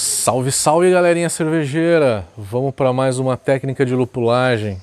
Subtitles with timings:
[0.00, 2.24] Salve, salve galerinha cervejeira!
[2.36, 4.80] Vamos para mais uma técnica de lupulagem.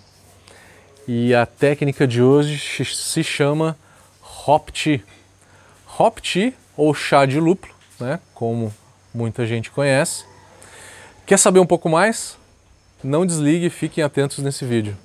[1.08, 3.78] E a técnica de hoje se chama
[4.46, 5.02] Hop Tea.
[5.98, 8.20] Hop Tea ou chá de lúpulo, né?
[8.34, 8.74] Como
[9.14, 10.26] muita gente conhece.
[11.26, 12.38] Quer saber um pouco mais?
[13.02, 14.98] Não desligue e fiquem atentos nesse vídeo.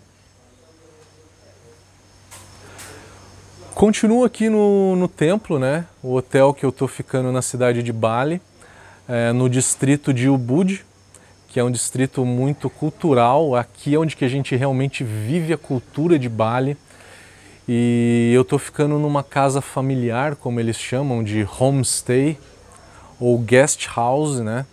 [3.77, 5.87] Continuo aqui no, no templo, né?
[6.03, 8.43] O hotel que eu estou ficando na cidade de Bali
[9.11, 10.85] é, no distrito de Ubud,
[11.49, 13.57] que é um distrito muito cultural.
[13.57, 16.77] Aqui é onde que a gente realmente vive a cultura de Bali.
[17.69, 22.39] E eu estou ficando numa casa familiar, como eles chamam, de homestay
[23.19, 24.65] ou guest house, né?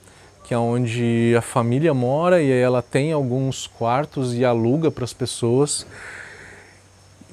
[0.43, 5.13] Que é onde a família mora e ela tem alguns quartos e aluga para as
[5.13, 5.85] pessoas.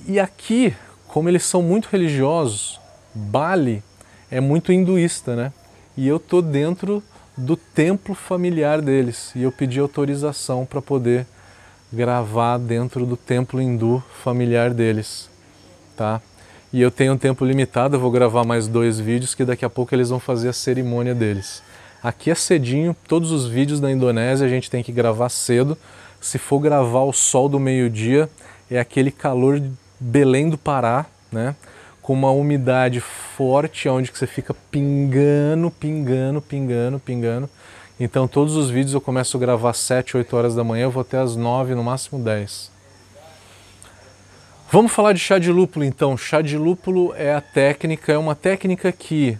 [0.09, 0.74] E aqui,
[1.06, 2.80] como eles são muito religiosos,
[3.14, 3.82] Bali
[4.30, 5.52] é muito hinduísta, né?
[5.96, 7.02] E eu tô dentro
[7.36, 11.26] do templo familiar deles e eu pedi autorização para poder
[11.92, 15.28] gravar dentro do templo hindu familiar deles,
[15.96, 16.20] tá?
[16.73, 19.70] E eu tenho um tempo limitado, eu vou gravar mais dois vídeos que daqui a
[19.70, 21.62] pouco eles vão fazer a cerimônia deles.
[22.02, 25.79] Aqui é cedinho, todos os vídeos da Indonésia a gente tem que gravar cedo.
[26.20, 28.29] Se for gravar o sol do meio-dia,
[28.70, 29.62] é aquele calor
[30.01, 31.54] Belém do Pará, né?
[32.05, 37.49] Com uma umidade forte, onde que você fica pingando, pingando, pingando, pingando.
[37.99, 40.91] Então todos os vídeos eu começo a gravar às 7, 8 horas da manhã, eu
[40.91, 42.71] vou até às 9, no máximo 10.
[44.71, 46.15] Vamos falar de chá de lúpulo então.
[46.15, 49.38] Chá de lúpulo é a técnica, é uma técnica que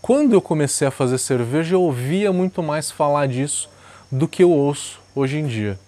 [0.00, 3.68] quando eu comecei a fazer cerveja eu ouvia muito mais falar disso
[4.10, 5.78] do que eu ouço hoje em dia.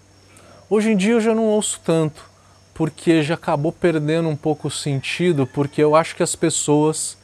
[0.69, 2.28] Hoje em dia eu já não ouço tanto
[2.79, 7.17] porque já acabou perdendo um pouco o sentido, porque eu acho que as pessoas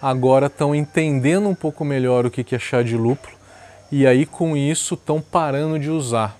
[0.00, 3.34] agora estão entendendo um pouco melhor o que é chá de lúpulo
[3.90, 6.38] e aí com isso estão parando de usar.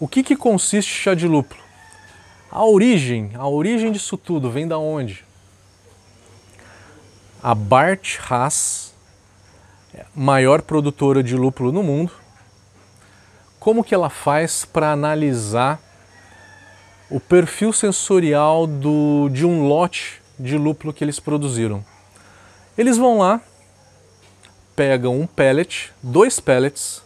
[0.00, 1.60] O que, que consiste chá de lúpulo?
[2.50, 5.26] A origem, a origem disso tudo vem da onde?
[7.42, 8.94] A Bart Haas,
[10.14, 12.12] maior produtora de lúpulo no mundo,
[13.60, 15.86] como que ela faz para analisar
[17.10, 21.82] o perfil sensorial do, de um lote de lúpulo que eles produziram.
[22.76, 23.40] Eles vão lá,
[24.76, 27.02] pegam um pellet, dois pellets,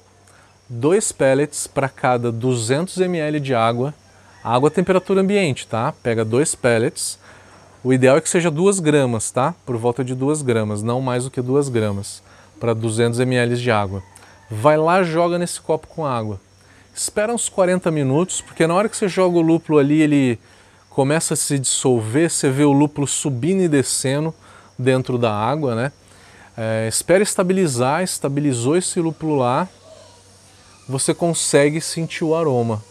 [0.69, 3.95] dois pellets para cada 200 ml de água,
[4.43, 5.95] água a temperatura ambiente, tá?
[6.03, 7.19] Pega dois pellets,
[7.85, 9.55] o ideal é que seja duas gramas, tá?
[9.65, 12.23] Por volta de duas gramas, não mais do que duas gramas,
[12.59, 14.03] para 200 ml de água.
[14.51, 16.41] Vai lá, joga nesse copo com água
[16.95, 20.39] espera uns 40 minutos, porque na hora que você joga o lúpulo ali, ele
[20.91, 24.35] começa a se dissolver, você vê o lúpulo subindo e descendo
[24.79, 25.93] dentro da água, né?
[26.57, 29.69] É, espera estabilizar, estabilizou esse lúpulo lá,
[30.87, 32.83] você consegue sentir o aroma.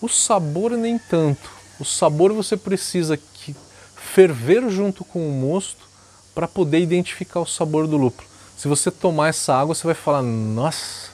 [0.00, 1.50] O sabor nem tanto.
[1.78, 3.54] O sabor você precisa que
[3.96, 5.86] ferver junto com o mosto
[6.34, 8.26] para poder identificar o sabor do lúpulo.
[8.56, 11.07] Se você tomar essa água, você vai falar: "Nossa,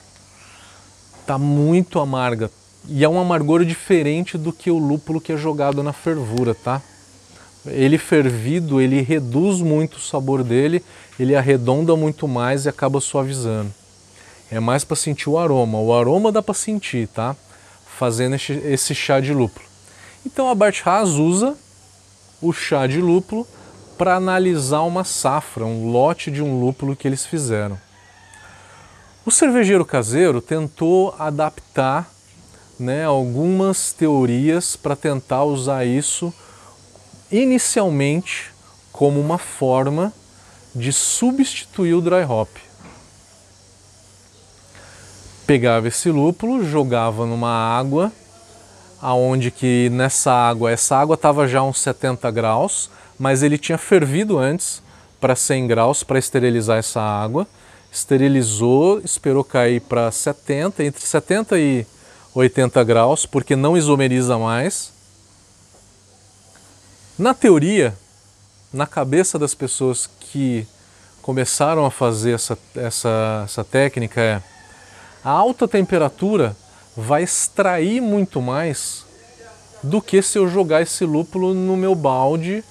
[1.27, 2.51] tá muito amarga.
[2.89, 6.83] E é um amargor diferente do que o lúpulo que é jogado na fervura, tá?
[7.67, 10.85] Ele fervido, ele reduz muito o sabor dele,
[11.19, 13.73] ele arredonda muito mais e acaba suavizando.
[14.51, 15.81] É mais para sentir o aroma.
[15.81, 17.35] O aroma dá para sentir, tá?
[17.99, 19.65] Fazendo esse chá de lúpulo.
[20.27, 21.57] Então a Bart Haas usa
[22.43, 23.47] o chá de lúpulo
[23.97, 27.79] para analisar uma safra, um lote de um lúpulo que eles fizeram.
[29.27, 32.11] O cervejeiro caseiro tentou adaptar
[32.79, 36.33] né, algumas teorias para tentar usar isso
[37.33, 38.53] inicialmente
[38.93, 40.13] como uma forma
[40.75, 42.51] de substituir o dry hop.
[45.47, 48.13] Pegava esse lúpulo, jogava numa água,
[49.01, 54.37] aonde que nessa água, essa água estava já uns 70 graus, mas ele tinha fervido
[54.37, 54.83] antes
[55.19, 57.47] para 100 graus para esterilizar essa água
[57.95, 61.87] esterilizou, esperou cair para 70, entre 70 e
[62.35, 64.93] 80 graus, porque não isomeriza mais.
[67.17, 67.97] Na teoria,
[68.73, 70.67] na cabeça das pessoas que
[71.23, 74.43] começaram a fazer essa, essa, essa técnica é
[75.25, 76.55] a alta temperatura
[76.97, 79.07] vai extrair muito mais
[79.83, 82.63] do que se eu jogar esse lúpulo no meu balde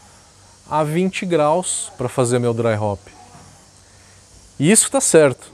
[0.69, 2.99] a 20 graus para fazer meu dry hop.
[4.59, 5.51] E isso está certo.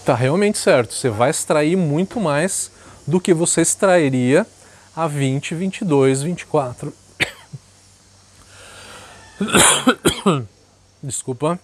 [0.00, 0.94] Está realmente certo.
[0.94, 2.70] Você vai extrair muito mais
[3.06, 4.46] do que você extrairia
[4.94, 6.92] a 20, 22, 24.
[11.02, 11.58] Desculpa.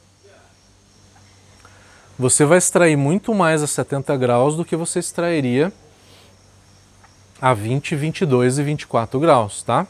[2.18, 5.72] você vai extrair muito mais a 70 graus do que você extrairia
[7.40, 9.86] a 20, 22 e 24 graus, tá?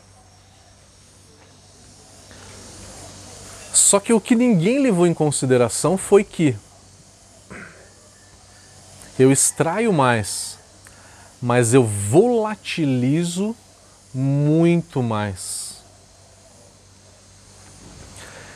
[3.72, 6.54] Só que o que ninguém levou em consideração foi que
[9.18, 10.58] eu extraio mais,
[11.40, 13.56] mas eu volatilizo
[14.14, 15.82] muito mais.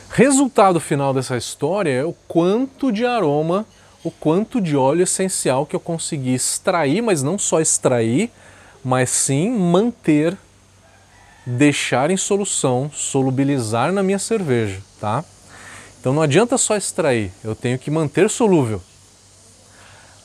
[0.09, 3.65] Resultado final dessa história é o quanto de aroma,
[4.03, 8.31] o quanto de óleo essencial que eu consegui extrair, mas não só extrair,
[8.83, 10.37] mas sim manter,
[11.47, 15.23] deixar em solução, solubilizar na minha cerveja, tá?
[15.97, 18.81] Então não adianta só extrair, eu tenho que manter solúvel.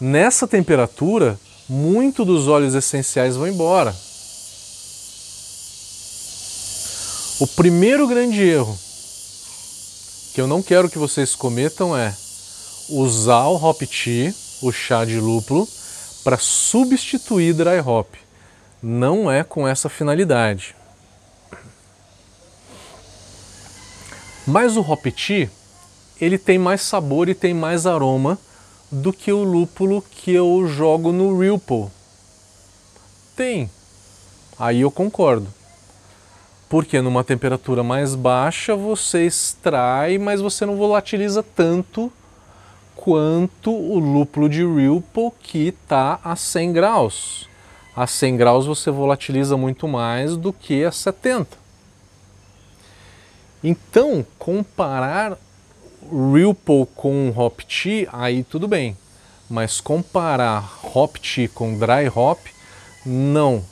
[0.00, 1.38] Nessa temperatura,
[1.68, 3.94] muito dos óleos essenciais vão embora.
[7.38, 8.76] O primeiro grande erro
[10.34, 12.16] que eu não quero que vocês cometam é
[12.88, 15.68] usar o hop tea, o chá de lúpulo,
[16.24, 18.08] para substituir dry hop.
[18.82, 20.74] Não é com essa finalidade.
[24.46, 25.48] Mas o hop tea,
[26.20, 28.38] ele tem mais sabor e tem mais aroma
[28.90, 31.86] do que o lúpulo que eu jogo no Ripple.
[33.36, 33.70] Tem.
[34.58, 35.46] Aí eu concordo.
[36.68, 42.12] Porque numa temperatura mais baixa você extrai, mas você não volatiliza tanto
[42.96, 47.48] quanto o lúpulo de Ripple que está a 100 graus.
[47.94, 51.61] A 100 graus você volatiliza muito mais do que a 70.
[53.62, 55.38] Então, comparar
[56.10, 58.96] Ripple com Hop Tea, aí tudo bem.
[59.48, 62.38] Mas comparar Hop Tea com Dry Hop,
[63.06, 63.64] não.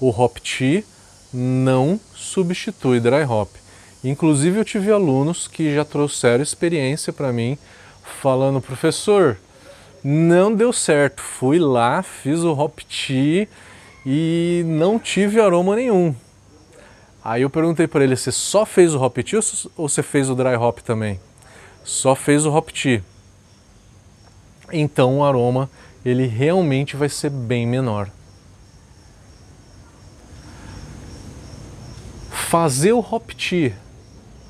[0.00, 0.84] O Hop Tea
[1.32, 3.50] não substitui Dry Hop.
[4.02, 7.56] Inclusive eu tive alunos que já trouxeram experiência para mim
[8.20, 9.38] falando, professor,
[10.02, 11.22] não deu certo.
[11.22, 13.48] Fui lá, fiz o Hop Tea
[14.04, 16.14] e não tive aroma nenhum.
[17.24, 19.40] Aí eu perguntei para ele, você só fez o Hop Tea
[19.76, 21.18] ou você fez o Dry Hop também?
[21.84, 23.04] só fez o hop tea.
[24.72, 25.70] Então o aroma
[26.04, 28.08] ele realmente vai ser bem menor.
[32.30, 33.76] Fazer o hop tea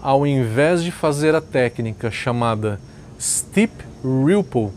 [0.01, 2.79] ao invés de fazer a técnica chamada
[3.19, 3.73] Steep
[4.05, 4.71] Ripple,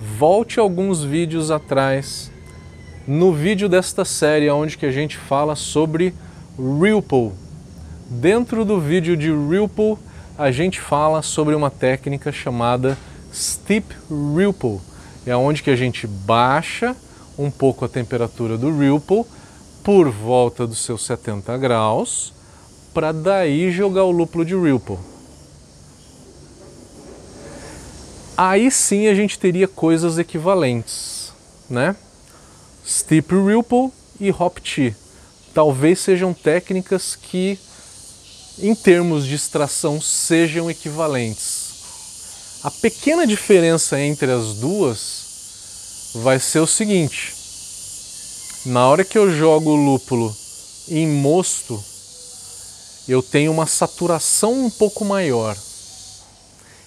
[0.00, 2.32] volte alguns vídeos atrás
[3.06, 6.14] no vídeo desta série onde que a gente fala sobre
[6.58, 7.32] Ripple.
[8.08, 9.98] Dentro do vídeo de Ripple
[10.38, 12.96] a gente fala sobre uma técnica chamada
[13.32, 14.80] Steep Ripple.
[15.26, 16.94] É onde que a gente baixa
[17.36, 19.24] um pouco a temperatura do Ripple
[19.82, 22.32] por volta dos seus 70 graus,
[22.92, 24.98] para daí jogar o lúpulo de Ripple.
[28.36, 31.32] Aí sim a gente teria coisas equivalentes,
[31.68, 31.96] né?
[32.86, 33.90] Steep Ripple
[34.20, 35.03] e Hop Tea.
[35.54, 37.56] Talvez sejam técnicas que
[38.58, 41.64] em termos de extração sejam equivalentes.
[42.64, 47.34] A pequena diferença entre as duas vai ser o seguinte:
[48.66, 50.34] na hora que eu jogo o lúpulo
[50.88, 51.82] em mosto,
[53.06, 55.56] eu tenho uma saturação um pouco maior.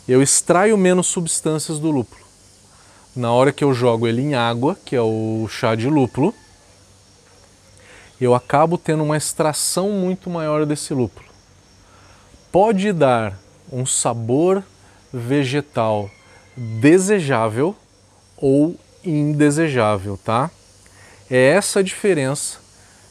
[0.08, 2.26] Eu extraio menos substâncias do lúpulo.
[3.16, 6.34] Na hora que eu jogo ele em água, que é o chá de lúpulo,
[8.20, 11.28] eu acabo tendo uma extração muito maior desse lúpulo
[12.52, 13.38] pode dar
[13.72, 14.64] um sabor
[15.14, 16.10] vegetal
[16.56, 17.76] desejável
[18.36, 20.50] ou indesejável, tá?
[21.30, 22.58] É essa a diferença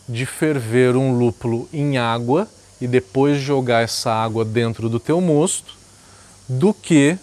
[0.09, 2.49] de ferver um lúpulo em água
[2.81, 5.75] e depois jogar essa água dentro do teu mosto
[6.49, 7.17] do que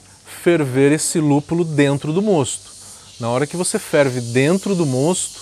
[0.43, 2.71] ferver esse lúpulo dentro do mosto.
[3.19, 5.41] Na hora que você ferve dentro do mosto,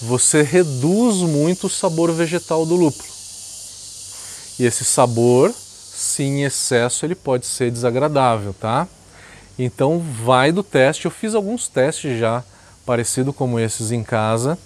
[0.00, 3.08] você reduz muito o sabor vegetal do lúpulo.
[4.58, 5.52] E esse sabor
[6.00, 8.88] se em excesso ele pode ser desagradável, tá?
[9.58, 11.04] Então vai do teste.
[11.04, 12.42] Eu fiz alguns testes já
[12.86, 14.58] parecido como esses em casa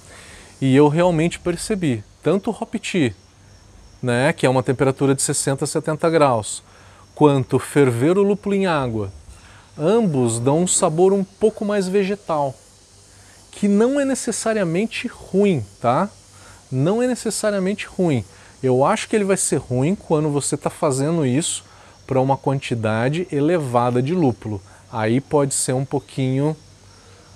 [0.61, 3.15] e eu realmente percebi tanto o hop tea,
[4.03, 6.63] né, que é uma temperatura de 60 a 70 graus,
[7.15, 9.13] quanto ferver o lúpulo em água,
[9.77, 12.55] ambos dão um sabor um pouco mais vegetal,
[13.55, 16.11] que não é necessariamente ruim, tá?
[16.71, 18.25] Não é necessariamente ruim.
[18.63, 21.65] Eu acho que ele vai ser ruim quando você está fazendo isso
[22.07, 24.61] para uma quantidade elevada de lúpulo.
[24.91, 26.57] Aí pode ser um pouquinho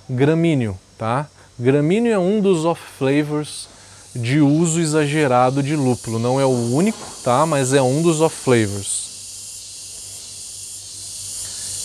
[0.09, 1.29] gramíneo, tá?
[1.59, 3.69] Gramíneo é um dos off flavors
[4.15, 6.19] de uso exagerado de lúpulo.
[6.19, 7.47] Não é o único, tá?
[7.47, 9.07] Mas é um dos off flavors.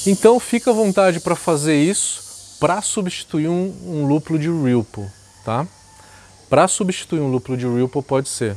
[0.05, 2.23] Então fica à vontade para fazer isso
[2.63, 5.11] para substituir um, um, lúpulo de Rilpo,
[5.43, 5.67] tá?
[6.49, 8.55] Para substituir um lúpulo de Rilpo pode ser.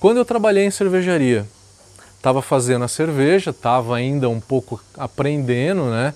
[0.00, 1.46] Quando eu trabalhei em cervejaria,
[2.16, 6.12] estava fazendo a cerveja, estava ainda um pouco aprendendo, né?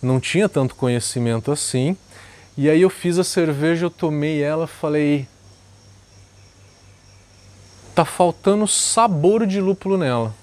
[0.00, 1.94] Não tinha tanto conhecimento assim.
[2.56, 5.28] E aí eu fiz a cerveja, eu tomei ela, falei,
[7.94, 10.34] tá faltando sabor de lúpulo nela.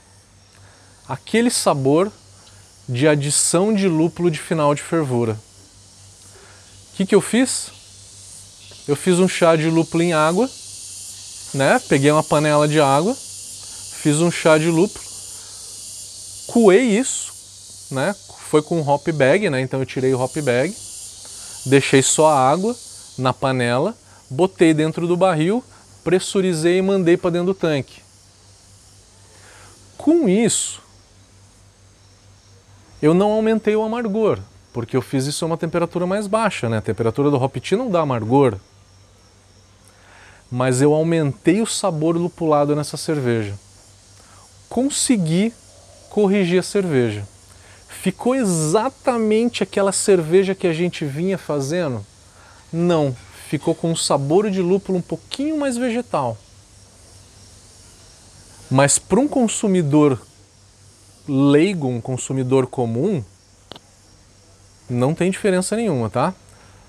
[1.09, 2.11] Aquele sabor
[2.87, 5.43] de adição de lúpulo de final de fervura.
[6.95, 7.71] O que, que eu fiz?
[8.87, 10.49] Eu fiz um chá de lúpulo em água,
[11.53, 11.77] né?
[11.89, 15.03] Peguei uma panela de água, fiz um chá de lúpulo,
[16.47, 17.33] coei isso,
[17.91, 18.15] né?
[18.49, 19.59] Foi com hop bag, né?
[19.59, 20.73] Então eu tirei o hop bag,
[21.65, 22.73] deixei só a água
[23.17, 23.93] na panela,
[24.29, 25.61] botei dentro do barril,
[26.01, 28.01] pressurizei e mandei para dentro do tanque.
[29.97, 30.81] Com isso,
[33.01, 34.39] eu não aumentei o amargor,
[34.75, 36.79] porque eu fiz isso a uma temperatura mais baixa, né?
[36.79, 38.57] A temperatura do hop tea não dá amargor.
[40.51, 43.57] Mas eu aumentei o sabor lupulado nessa cerveja.
[44.67, 45.53] Consegui
[46.09, 47.25] corrigir a cerveja.
[47.87, 52.05] Ficou exatamente aquela cerveja que a gente vinha fazendo?
[52.71, 53.15] Não,
[53.47, 56.37] ficou com um sabor de lúpulo um pouquinho mais vegetal.
[58.69, 60.21] Mas para um consumidor
[61.29, 63.23] leigo, um consumidor comum,
[64.89, 66.33] não tem diferença nenhuma, tá?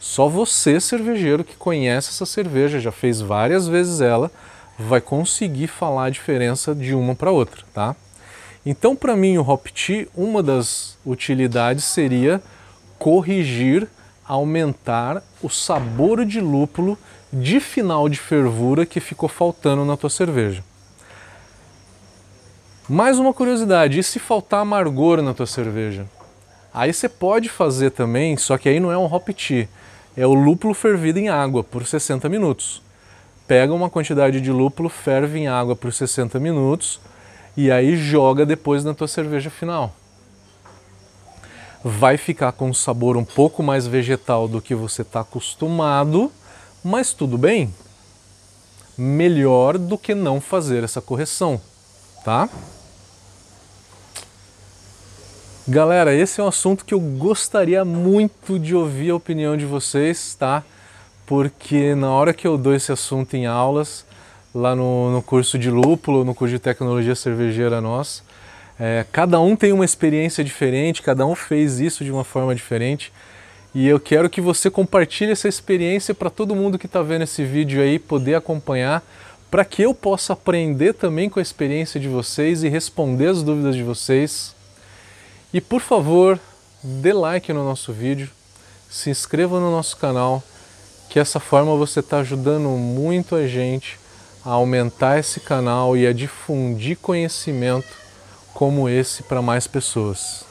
[0.00, 4.30] Só você, cervejeiro, que conhece essa cerveja, já fez várias vezes ela,
[4.78, 7.96] vai conseguir falar a diferença de uma para outra, tá?
[8.64, 12.40] Então, para mim, o Hop Tea, uma das utilidades seria
[12.98, 13.88] corrigir,
[14.24, 16.98] aumentar o sabor de lúpulo
[17.32, 20.62] de final de fervura que ficou faltando na tua cerveja.
[22.88, 26.06] Mais uma curiosidade, e se faltar amargor na tua cerveja?
[26.72, 29.68] Aí você pode fazer também, só que aí não é um hop tea,
[30.16, 32.82] é o lúpulo fervido em água por 60 minutos.
[33.46, 37.00] Pega uma quantidade de lúpulo, ferve em água por 60 minutos
[37.56, 39.94] e aí joga depois na tua cerveja final.
[41.82, 46.30] Vai ficar com um sabor um pouco mais vegetal do que você está acostumado,
[46.84, 47.72] mas tudo bem.
[48.96, 51.60] Melhor do que não fazer essa correção,
[52.24, 52.48] tá?
[55.70, 60.34] Galera, esse é um assunto que eu gostaria muito de ouvir a opinião de vocês,
[60.34, 60.64] tá?
[61.26, 64.02] Porque na hora que eu dou esse assunto em aulas,
[64.54, 68.22] lá no, no curso de lúpulo, no curso de tecnologia cervejeira nossa,
[68.80, 73.12] é, cada um tem uma experiência diferente, cada um fez isso de uma forma diferente.
[73.74, 77.44] E eu quero que você compartilhe essa experiência para todo mundo que está vendo esse
[77.44, 79.02] vídeo aí poder acompanhar,
[79.50, 83.76] para que eu possa aprender também com a experiência de vocês e responder as dúvidas
[83.76, 84.56] de vocês.
[85.52, 86.38] E por favor,
[86.82, 88.30] dê like no nosso vídeo,
[88.90, 90.42] se inscreva no nosso canal,
[91.08, 93.98] que essa forma você está ajudando muito a gente
[94.44, 97.88] a aumentar esse canal e a difundir conhecimento
[98.54, 100.44] como esse para mais pessoas.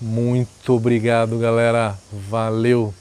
[0.00, 1.96] Muito obrigado, galera.
[2.12, 2.94] Valeu!